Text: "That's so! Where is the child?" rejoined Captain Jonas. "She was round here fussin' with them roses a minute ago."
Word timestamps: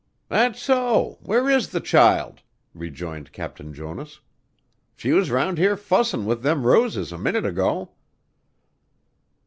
"That's 0.29 0.59
so! 0.59 1.19
Where 1.21 1.47
is 1.47 1.69
the 1.69 1.79
child?" 1.79 2.41
rejoined 2.73 3.31
Captain 3.31 3.71
Jonas. 3.71 4.19
"She 4.95 5.11
was 5.13 5.29
round 5.29 5.59
here 5.59 5.77
fussin' 5.77 6.25
with 6.25 6.41
them 6.41 6.65
roses 6.65 7.11
a 7.11 7.19
minute 7.19 7.45
ago." 7.45 7.91